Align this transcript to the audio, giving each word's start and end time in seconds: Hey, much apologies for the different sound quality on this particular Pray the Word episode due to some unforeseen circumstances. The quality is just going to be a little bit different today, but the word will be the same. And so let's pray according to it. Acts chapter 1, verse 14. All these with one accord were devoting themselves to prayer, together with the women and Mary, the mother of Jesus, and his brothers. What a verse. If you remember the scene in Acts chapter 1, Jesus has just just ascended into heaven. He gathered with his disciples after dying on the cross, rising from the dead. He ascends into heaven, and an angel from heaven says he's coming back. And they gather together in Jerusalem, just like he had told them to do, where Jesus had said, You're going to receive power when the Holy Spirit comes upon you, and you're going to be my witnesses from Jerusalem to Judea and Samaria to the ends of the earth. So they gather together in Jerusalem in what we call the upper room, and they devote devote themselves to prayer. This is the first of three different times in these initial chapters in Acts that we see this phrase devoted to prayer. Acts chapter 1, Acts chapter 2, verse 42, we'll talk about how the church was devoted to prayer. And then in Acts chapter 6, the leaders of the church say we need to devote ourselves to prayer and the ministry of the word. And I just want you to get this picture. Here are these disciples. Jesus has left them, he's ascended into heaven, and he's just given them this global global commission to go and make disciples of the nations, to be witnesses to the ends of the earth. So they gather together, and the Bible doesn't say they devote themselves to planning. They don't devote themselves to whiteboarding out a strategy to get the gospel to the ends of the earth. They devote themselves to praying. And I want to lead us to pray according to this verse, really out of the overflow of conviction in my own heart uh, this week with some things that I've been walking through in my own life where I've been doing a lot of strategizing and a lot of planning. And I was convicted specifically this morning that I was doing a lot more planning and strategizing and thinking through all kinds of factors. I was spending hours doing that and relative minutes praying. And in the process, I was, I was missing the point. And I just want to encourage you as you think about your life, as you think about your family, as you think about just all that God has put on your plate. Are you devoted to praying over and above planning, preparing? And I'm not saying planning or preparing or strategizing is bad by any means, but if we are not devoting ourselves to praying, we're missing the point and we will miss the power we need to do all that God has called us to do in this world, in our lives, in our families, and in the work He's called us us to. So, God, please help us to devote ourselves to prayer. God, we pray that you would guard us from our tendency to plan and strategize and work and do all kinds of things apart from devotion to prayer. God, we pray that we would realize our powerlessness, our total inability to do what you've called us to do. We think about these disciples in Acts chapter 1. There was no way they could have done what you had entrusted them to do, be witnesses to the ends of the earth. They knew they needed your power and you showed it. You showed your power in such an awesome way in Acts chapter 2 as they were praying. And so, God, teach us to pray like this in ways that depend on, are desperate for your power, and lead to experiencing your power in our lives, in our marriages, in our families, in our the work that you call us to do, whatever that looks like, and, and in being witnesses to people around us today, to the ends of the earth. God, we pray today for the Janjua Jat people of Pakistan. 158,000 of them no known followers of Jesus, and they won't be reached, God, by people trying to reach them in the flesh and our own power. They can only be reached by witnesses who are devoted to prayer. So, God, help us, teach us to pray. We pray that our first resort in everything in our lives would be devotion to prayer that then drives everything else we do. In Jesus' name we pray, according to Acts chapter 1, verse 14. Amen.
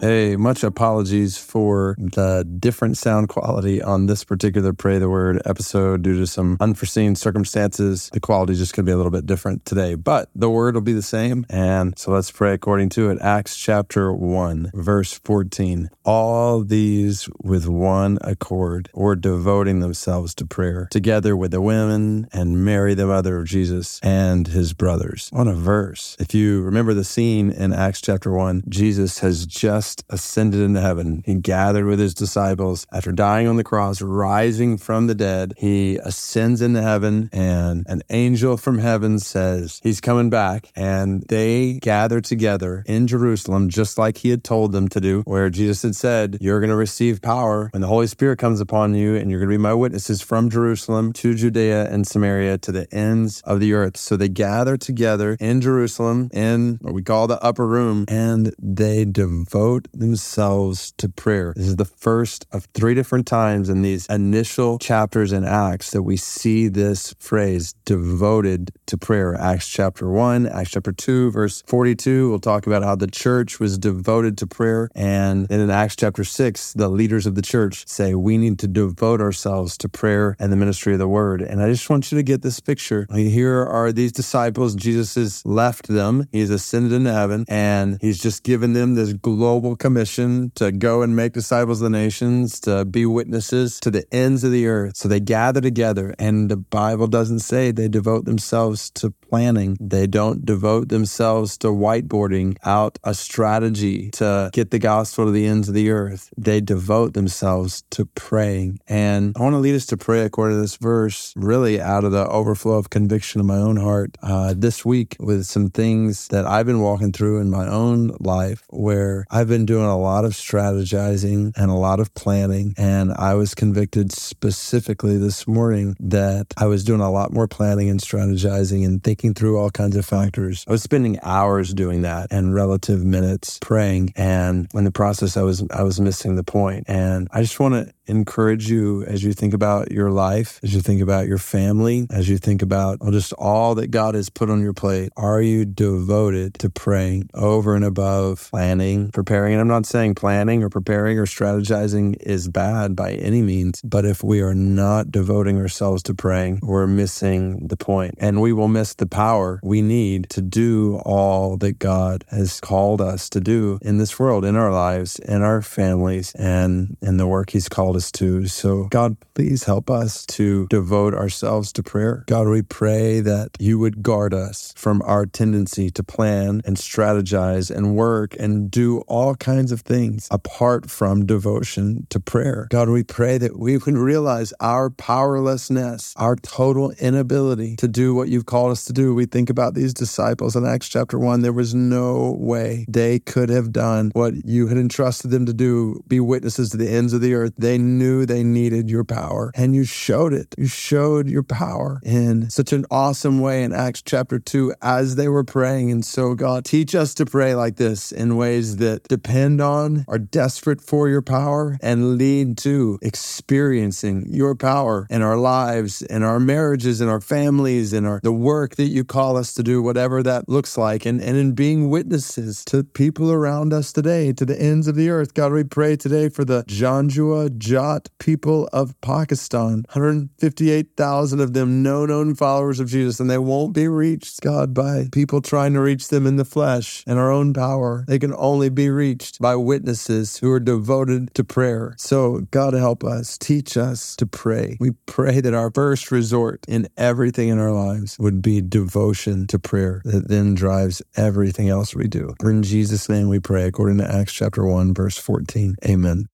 Hey, 0.00 0.34
much 0.36 0.64
apologies 0.64 1.36
for 1.36 1.94
the 1.98 2.48
different 2.58 2.96
sound 2.96 3.28
quality 3.28 3.82
on 3.82 4.06
this 4.06 4.24
particular 4.24 4.72
Pray 4.72 4.98
the 4.98 5.10
Word 5.10 5.42
episode 5.44 6.00
due 6.00 6.18
to 6.18 6.26
some 6.26 6.56
unforeseen 6.58 7.14
circumstances. 7.16 8.08
The 8.14 8.18
quality 8.18 8.54
is 8.54 8.60
just 8.60 8.74
going 8.74 8.86
to 8.86 8.88
be 8.88 8.94
a 8.94 8.96
little 8.96 9.12
bit 9.12 9.26
different 9.26 9.66
today, 9.66 9.96
but 9.96 10.30
the 10.34 10.48
word 10.48 10.74
will 10.74 10.80
be 10.80 10.94
the 10.94 11.02
same. 11.02 11.44
And 11.50 11.98
so 11.98 12.12
let's 12.12 12.30
pray 12.30 12.54
according 12.54 12.88
to 12.90 13.10
it. 13.10 13.18
Acts 13.20 13.58
chapter 13.58 14.10
1, 14.10 14.70
verse 14.72 15.12
14. 15.12 15.90
All 16.02 16.64
these 16.64 17.28
with 17.42 17.68
one 17.68 18.16
accord 18.22 18.88
were 18.94 19.16
devoting 19.16 19.80
themselves 19.80 20.34
to 20.36 20.46
prayer, 20.46 20.88
together 20.90 21.36
with 21.36 21.50
the 21.50 21.60
women 21.60 22.26
and 22.32 22.64
Mary, 22.64 22.94
the 22.94 23.06
mother 23.06 23.36
of 23.36 23.44
Jesus, 23.44 24.00
and 24.02 24.46
his 24.46 24.72
brothers. 24.72 25.28
What 25.30 25.46
a 25.46 25.52
verse. 25.52 26.16
If 26.18 26.34
you 26.34 26.62
remember 26.62 26.94
the 26.94 27.04
scene 27.04 27.50
in 27.50 27.74
Acts 27.74 28.00
chapter 28.00 28.32
1, 28.32 28.64
Jesus 28.66 29.18
has 29.18 29.44
just 29.44 29.89
just 29.90 30.04
ascended 30.08 30.60
into 30.60 30.80
heaven. 30.80 31.22
He 31.26 31.34
gathered 31.34 31.84
with 31.84 31.98
his 31.98 32.14
disciples 32.14 32.86
after 32.92 33.10
dying 33.10 33.48
on 33.48 33.56
the 33.56 33.64
cross, 33.64 34.00
rising 34.00 34.78
from 34.78 35.08
the 35.08 35.16
dead. 35.16 35.54
He 35.56 35.96
ascends 35.96 36.62
into 36.62 36.80
heaven, 36.80 37.28
and 37.32 37.84
an 37.88 38.02
angel 38.08 38.56
from 38.56 38.78
heaven 38.78 39.18
says 39.18 39.80
he's 39.82 40.00
coming 40.00 40.30
back. 40.30 40.70
And 40.76 41.22
they 41.28 41.80
gather 41.82 42.20
together 42.20 42.84
in 42.86 43.08
Jerusalem, 43.08 43.68
just 43.68 43.98
like 43.98 44.18
he 44.18 44.30
had 44.30 44.44
told 44.44 44.70
them 44.70 44.86
to 44.88 45.00
do, 45.00 45.22
where 45.22 45.50
Jesus 45.50 45.82
had 45.82 45.96
said, 45.96 46.38
You're 46.40 46.60
going 46.60 46.70
to 46.70 46.76
receive 46.76 47.20
power 47.20 47.70
when 47.72 47.80
the 47.80 47.88
Holy 47.88 48.06
Spirit 48.06 48.38
comes 48.38 48.60
upon 48.60 48.94
you, 48.94 49.16
and 49.16 49.28
you're 49.28 49.40
going 49.40 49.50
to 49.50 49.58
be 49.58 49.62
my 49.62 49.74
witnesses 49.74 50.22
from 50.22 50.50
Jerusalem 50.50 51.12
to 51.14 51.34
Judea 51.34 51.90
and 51.90 52.06
Samaria 52.06 52.58
to 52.58 52.70
the 52.70 52.86
ends 52.94 53.40
of 53.42 53.58
the 53.58 53.72
earth. 53.72 53.96
So 53.96 54.16
they 54.16 54.28
gather 54.28 54.76
together 54.76 55.36
in 55.40 55.60
Jerusalem 55.60 56.30
in 56.32 56.78
what 56.80 56.94
we 56.94 57.02
call 57.02 57.26
the 57.26 57.42
upper 57.42 57.66
room, 57.66 58.04
and 58.06 58.54
they 58.58 59.04
devote 59.04 59.79
devote 59.80 60.00
themselves 60.00 60.92
to 60.98 61.08
prayer. 61.08 61.52
This 61.56 61.68
is 61.68 61.76
the 61.76 61.84
first 61.84 62.46
of 62.52 62.66
three 62.74 62.94
different 62.94 63.26
times 63.26 63.68
in 63.68 63.82
these 63.82 64.06
initial 64.06 64.78
chapters 64.78 65.32
in 65.32 65.44
Acts 65.44 65.90
that 65.90 66.02
we 66.02 66.16
see 66.16 66.68
this 66.68 67.14
phrase 67.18 67.74
devoted 67.84 68.72
to 68.86 68.96
prayer. 68.96 69.34
Acts 69.34 69.68
chapter 69.68 70.08
1, 70.08 70.46
Acts 70.46 70.70
chapter 70.70 70.92
2, 70.92 71.30
verse 71.30 71.62
42, 71.66 72.30
we'll 72.30 72.38
talk 72.38 72.66
about 72.66 72.82
how 72.82 72.96
the 72.96 73.06
church 73.06 73.60
was 73.60 73.78
devoted 73.78 74.36
to 74.38 74.46
prayer. 74.46 74.90
And 74.94 75.46
then 75.48 75.60
in 75.60 75.70
Acts 75.70 75.96
chapter 75.96 76.24
6, 76.24 76.74
the 76.74 76.88
leaders 76.88 77.26
of 77.26 77.34
the 77.34 77.42
church 77.42 77.86
say 77.86 78.14
we 78.14 78.38
need 78.38 78.58
to 78.60 78.68
devote 78.68 79.20
ourselves 79.20 79.76
to 79.78 79.88
prayer 79.88 80.36
and 80.38 80.52
the 80.52 80.56
ministry 80.56 80.92
of 80.92 80.98
the 80.98 81.08
word. 81.08 81.42
And 81.42 81.62
I 81.62 81.70
just 81.70 81.88
want 81.88 82.10
you 82.10 82.18
to 82.18 82.22
get 82.22 82.42
this 82.42 82.60
picture. 82.60 83.06
Here 83.12 83.64
are 83.64 83.92
these 83.92 84.12
disciples. 84.12 84.74
Jesus 84.74 85.14
has 85.14 85.44
left 85.46 85.88
them, 85.88 86.28
he's 86.32 86.50
ascended 86.50 86.92
into 86.92 87.12
heaven, 87.12 87.44
and 87.48 87.98
he's 88.00 88.18
just 88.18 88.42
given 88.42 88.72
them 88.72 88.94
this 88.94 89.12
global 89.12 89.69
global 89.70 89.76
commission 89.76 90.50
to 90.56 90.72
go 90.72 91.02
and 91.02 91.14
make 91.14 91.32
disciples 91.32 91.80
of 91.80 91.84
the 91.84 91.98
nations, 91.98 92.58
to 92.60 92.84
be 92.84 93.06
witnesses 93.06 93.78
to 93.80 93.90
the 93.90 94.04
ends 94.12 94.42
of 94.42 94.50
the 94.50 94.66
earth. 94.66 94.96
So 94.96 95.08
they 95.08 95.20
gather 95.20 95.60
together, 95.60 96.14
and 96.18 96.50
the 96.50 96.56
Bible 96.56 97.06
doesn't 97.06 97.40
say 97.40 97.70
they 97.70 97.88
devote 97.88 98.24
themselves 98.24 98.90
to 98.92 99.12
planning. 99.30 99.76
They 99.80 100.08
don't 100.08 100.44
devote 100.44 100.88
themselves 100.88 101.56
to 101.58 101.68
whiteboarding 101.68 102.56
out 102.64 102.98
a 103.04 103.14
strategy 103.14 104.10
to 104.10 104.50
get 104.52 104.72
the 104.72 104.80
gospel 104.80 105.26
to 105.26 105.30
the 105.30 105.46
ends 105.46 105.68
of 105.68 105.74
the 105.74 105.90
earth. 105.90 106.30
They 106.36 106.60
devote 106.60 107.14
themselves 107.14 107.84
to 107.90 108.06
praying. 108.06 108.80
And 108.88 109.36
I 109.36 109.42
want 109.42 109.54
to 109.54 109.58
lead 109.58 109.76
us 109.76 109.86
to 109.86 109.96
pray 109.96 110.22
according 110.22 110.56
to 110.56 110.60
this 110.60 110.76
verse, 110.76 111.32
really 111.36 111.80
out 111.80 112.02
of 112.02 112.10
the 112.10 112.26
overflow 112.26 112.74
of 112.74 112.90
conviction 112.90 113.40
in 113.40 113.46
my 113.46 113.56
own 113.56 113.76
heart 113.76 114.18
uh, 114.20 114.52
this 114.56 114.84
week 114.84 115.16
with 115.20 115.44
some 115.44 115.70
things 115.70 116.26
that 116.28 116.44
I've 116.44 116.66
been 116.66 116.80
walking 116.80 117.12
through 117.12 117.40
in 117.40 117.50
my 117.50 117.68
own 117.68 118.16
life 118.18 118.64
where 118.68 119.26
I've 119.30 119.48
been 119.48 119.64
doing 119.64 119.84
a 119.84 119.98
lot 119.98 120.24
of 120.24 120.32
strategizing 120.32 121.52
and 121.56 121.70
a 121.70 121.74
lot 121.74 122.00
of 122.00 122.12
planning. 122.14 122.74
And 122.76 123.12
I 123.12 123.34
was 123.34 123.54
convicted 123.54 124.10
specifically 124.10 125.18
this 125.18 125.46
morning 125.46 125.96
that 126.00 126.48
I 126.56 126.66
was 126.66 126.82
doing 126.82 127.00
a 127.00 127.12
lot 127.12 127.32
more 127.32 127.46
planning 127.46 127.88
and 127.88 128.00
strategizing 128.00 128.84
and 128.84 129.02
thinking 129.04 129.19
through 129.20 129.58
all 129.58 129.70
kinds 129.70 129.96
of 129.96 130.06
factors. 130.06 130.64
I 130.66 130.72
was 130.72 130.82
spending 130.82 131.18
hours 131.22 131.74
doing 131.74 132.02
that 132.02 132.28
and 132.30 132.54
relative 132.54 133.04
minutes 133.04 133.58
praying. 133.60 134.12
And 134.16 134.68
in 134.74 134.84
the 134.84 134.90
process, 134.90 135.36
I 135.36 135.42
was, 135.42 135.62
I 135.70 135.82
was 135.82 136.00
missing 136.00 136.36
the 136.36 136.44
point. 136.44 136.84
And 136.88 137.28
I 137.30 137.42
just 137.42 137.60
want 137.60 137.74
to 137.74 137.92
encourage 138.10 138.68
you 138.68 139.04
as 139.04 139.24
you 139.24 139.32
think 139.32 139.54
about 139.54 139.90
your 139.90 140.10
life, 140.10 140.60
as 140.62 140.74
you 140.74 140.80
think 140.80 141.00
about 141.00 141.26
your 141.26 141.38
family, 141.38 142.06
as 142.10 142.28
you 142.28 142.38
think 142.38 142.62
about 142.62 142.98
just 143.10 143.32
all 143.34 143.74
that 143.76 143.88
God 143.88 144.14
has 144.14 144.28
put 144.28 144.50
on 144.50 144.60
your 144.60 144.74
plate. 144.74 145.12
Are 145.16 145.40
you 145.40 145.64
devoted 145.64 146.54
to 146.54 146.70
praying 146.70 147.30
over 147.34 147.74
and 147.74 147.84
above 147.84 148.48
planning, 148.50 149.10
preparing? 149.10 149.52
And 149.54 149.60
I'm 149.60 149.68
not 149.68 149.86
saying 149.86 150.14
planning 150.16 150.62
or 150.62 150.68
preparing 150.68 151.18
or 151.18 151.26
strategizing 151.26 152.16
is 152.20 152.48
bad 152.48 152.94
by 152.94 153.12
any 153.12 153.42
means, 153.42 153.80
but 153.82 154.04
if 154.04 154.22
we 154.22 154.40
are 154.40 154.54
not 154.54 155.10
devoting 155.10 155.58
ourselves 155.58 156.02
to 156.04 156.14
praying, 156.14 156.60
we're 156.62 156.86
missing 156.86 157.68
the 157.68 157.76
point 157.76 158.14
and 158.18 158.40
we 158.40 158.52
will 158.52 158.68
miss 158.68 158.94
the 158.94 159.06
power 159.06 159.60
we 159.62 159.82
need 159.82 160.28
to 160.30 160.42
do 160.42 160.96
all 161.04 161.56
that 161.58 161.78
God 161.78 162.24
has 162.30 162.60
called 162.60 163.00
us 163.00 163.28
to 163.30 163.40
do 163.40 163.78
in 163.82 163.98
this 163.98 164.18
world, 164.18 164.44
in 164.44 164.56
our 164.56 164.72
lives, 164.72 165.18
in 165.18 165.42
our 165.42 165.62
families, 165.62 166.32
and 166.34 166.96
in 167.00 167.16
the 167.16 167.26
work 167.26 167.50
He's 167.50 167.68
called 167.68 167.96
us 167.96 167.99
us 168.00 168.10
to. 168.12 168.46
So, 168.46 168.84
God, 168.84 169.18
please 169.34 169.64
help 169.64 169.90
us 169.90 170.24
to 170.26 170.66
devote 170.68 171.12
ourselves 171.12 171.70
to 171.74 171.82
prayer. 171.82 172.24
God, 172.26 172.48
we 172.48 172.62
pray 172.62 173.20
that 173.20 173.50
you 173.58 173.78
would 173.78 174.02
guard 174.02 174.32
us 174.32 174.72
from 174.74 175.02
our 175.02 175.26
tendency 175.26 175.90
to 175.90 176.02
plan 176.02 176.62
and 176.64 176.78
strategize 176.78 177.70
and 177.70 177.94
work 177.94 178.34
and 178.38 178.70
do 178.70 179.00
all 179.00 179.34
kinds 179.34 179.70
of 179.70 179.82
things 179.82 180.28
apart 180.30 180.90
from 180.90 181.26
devotion 181.26 182.06
to 182.08 182.18
prayer. 182.18 182.68
God, 182.70 182.88
we 182.88 183.04
pray 183.04 183.36
that 183.36 183.58
we 183.58 183.76
would 183.76 183.98
realize 183.98 184.54
our 184.60 184.88
powerlessness, 184.88 186.14
our 186.16 186.36
total 186.36 186.92
inability 186.92 187.76
to 187.76 187.88
do 187.88 188.14
what 188.14 188.28
you've 188.28 188.46
called 188.46 188.72
us 188.72 188.86
to 188.86 188.94
do. 188.94 189.14
We 189.14 189.26
think 189.26 189.50
about 189.50 189.74
these 189.74 189.92
disciples 189.92 190.56
in 190.56 190.64
Acts 190.64 190.88
chapter 190.88 191.18
1. 191.18 191.42
There 191.42 191.52
was 191.52 191.74
no 191.74 192.34
way 192.38 192.86
they 192.88 193.18
could 193.18 193.50
have 193.50 193.72
done 193.72 194.10
what 194.14 194.46
you 194.46 194.68
had 194.68 194.78
entrusted 194.78 195.30
them 195.30 195.44
to 195.44 195.52
do, 195.52 196.02
be 196.08 196.18
witnesses 196.18 196.70
to 196.70 196.78
the 196.78 196.88
ends 196.88 197.12
of 197.12 197.20
the 197.20 197.34
earth. 197.34 197.52
They 197.58 197.76
knew 197.98 198.24
they 198.24 198.42
needed 198.42 198.88
your 198.88 199.04
power 199.04 199.52
and 199.54 199.74
you 199.74 199.84
showed 199.84 200.32
it. 200.32 200.54
You 200.56 200.66
showed 200.66 201.28
your 201.28 201.42
power 201.42 202.00
in 202.02 202.48
such 202.50 202.72
an 202.72 202.86
awesome 202.90 203.40
way 203.40 203.62
in 203.62 203.72
Acts 203.72 204.02
chapter 204.02 204.38
2 204.38 204.74
as 204.80 205.16
they 205.16 205.28
were 205.28 205.44
praying. 205.44 205.90
And 205.90 206.04
so, 206.04 206.34
God, 206.34 206.64
teach 206.64 206.94
us 206.94 207.14
to 207.14 207.26
pray 207.26 207.54
like 207.54 207.76
this 207.76 208.12
in 208.12 208.36
ways 208.36 208.76
that 208.76 209.04
depend 209.04 209.60
on, 209.60 210.04
are 210.08 210.18
desperate 210.18 210.80
for 210.80 211.08
your 211.08 211.22
power, 211.22 211.78
and 211.82 212.16
lead 212.16 212.56
to 212.58 212.98
experiencing 213.02 214.26
your 214.28 214.54
power 214.54 215.06
in 215.10 215.22
our 215.22 215.36
lives, 215.36 216.02
in 216.02 216.22
our 216.22 216.40
marriages, 216.40 217.00
in 217.00 217.08
our 217.08 217.20
families, 217.20 217.92
in 217.92 218.06
our 218.06 218.20
the 218.22 218.32
work 218.32 218.76
that 218.76 218.88
you 218.88 219.04
call 219.04 219.36
us 219.36 219.52
to 219.54 219.62
do, 219.62 219.82
whatever 219.82 220.22
that 220.22 220.48
looks 220.48 220.76
like, 220.78 221.06
and, 221.06 221.20
and 221.20 221.36
in 221.36 221.52
being 221.52 221.90
witnesses 221.90 222.64
to 222.66 222.84
people 222.84 223.32
around 223.32 223.72
us 223.72 223.92
today, 223.92 224.32
to 224.32 224.44
the 224.44 224.60
ends 224.60 224.86
of 224.86 224.94
the 224.94 225.10
earth. 225.10 225.34
God, 225.34 225.52
we 225.52 225.64
pray 225.64 225.96
today 225.96 226.28
for 226.28 226.44
the 226.44 226.64
Janjua 226.64 227.50
Jat 227.80 228.10
people 228.18 228.68
of 228.72 229.00
Pakistan. 229.00 229.84
158,000 229.94 231.40
of 231.40 231.54
them 231.54 231.82
no 231.82 232.04
known 232.04 232.34
followers 232.34 232.78
of 232.78 232.88
Jesus, 232.88 233.20
and 233.20 233.30
they 233.30 233.38
won't 233.38 233.72
be 233.72 233.88
reached, 233.88 234.40
God, 234.42 234.74
by 234.74 235.08
people 235.12 235.40
trying 235.40 235.72
to 235.72 235.80
reach 235.80 236.08
them 236.08 236.26
in 236.26 236.36
the 236.36 236.44
flesh 236.44 237.02
and 237.06 237.18
our 237.18 237.30
own 237.30 237.54
power. 237.54 238.04
They 238.06 238.18
can 238.18 238.34
only 238.36 238.68
be 238.68 238.90
reached 238.90 239.40
by 239.40 239.56
witnesses 239.56 240.38
who 240.38 240.50
are 240.52 240.60
devoted 240.60 241.34
to 241.34 241.44
prayer. 241.44 241.94
So, 241.96 242.40
God, 242.50 242.74
help 242.74 243.02
us, 243.02 243.38
teach 243.38 243.76
us 243.76 244.14
to 244.16 244.26
pray. 244.26 244.76
We 244.78 244.90
pray 245.06 245.40
that 245.40 245.54
our 245.54 245.70
first 245.70 246.10
resort 246.10 246.64
in 246.68 246.88
everything 246.96 247.48
in 247.48 247.58
our 247.58 247.72
lives 247.72 248.18
would 248.18 248.42
be 248.42 248.60
devotion 248.60 249.46
to 249.48 249.58
prayer 249.58 250.02
that 250.04 250.28
then 250.28 250.54
drives 250.54 251.02
everything 251.16 251.68
else 251.68 251.94
we 251.94 252.08
do. 252.08 252.34
In 252.42 252.62
Jesus' 252.62 253.08
name 253.08 253.28
we 253.28 253.40
pray, 253.40 253.64
according 253.64 253.98
to 253.98 254.14
Acts 254.14 254.32
chapter 254.34 254.66
1, 254.66 254.92
verse 254.92 255.16
14. 255.16 255.76
Amen. 255.86 256.26